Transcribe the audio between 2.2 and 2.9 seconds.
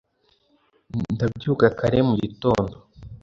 gitondo